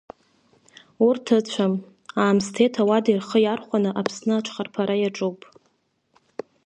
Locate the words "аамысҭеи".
2.21-2.69